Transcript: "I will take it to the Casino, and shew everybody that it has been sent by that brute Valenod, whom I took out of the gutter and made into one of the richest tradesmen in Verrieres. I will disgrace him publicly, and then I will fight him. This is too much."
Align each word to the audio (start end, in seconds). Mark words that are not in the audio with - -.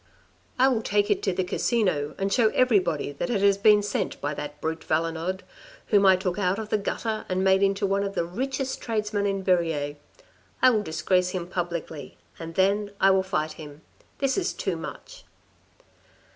"I 0.57 0.67
will 0.67 0.81
take 0.81 1.11
it 1.11 1.21
to 1.21 1.31
the 1.31 1.43
Casino, 1.43 2.15
and 2.17 2.33
shew 2.33 2.51
everybody 2.53 3.11
that 3.11 3.29
it 3.29 3.41
has 3.41 3.55
been 3.59 3.83
sent 3.83 4.19
by 4.19 4.33
that 4.33 4.59
brute 4.59 4.79
Valenod, 4.83 5.43
whom 5.89 6.07
I 6.07 6.15
took 6.15 6.39
out 6.39 6.57
of 6.57 6.69
the 6.69 6.77
gutter 6.79 7.23
and 7.29 7.43
made 7.43 7.61
into 7.61 7.85
one 7.85 8.01
of 8.03 8.15
the 8.15 8.25
richest 8.25 8.81
tradesmen 8.81 9.27
in 9.27 9.43
Verrieres. 9.43 9.97
I 10.59 10.71
will 10.71 10.81
disgrace 10.81 11.29
him 11.29 11.45
publicly, 11.45 12.17
and 12.39 12.55
then 12.55 12.89
I 12.99 13.11
will 13.11 13.21
fight 13.21 13.51
him. 13.61 13.81
This 14.17 14.39
is 14.39 14.53
too 14.53 14.75
much." 14.75 15.23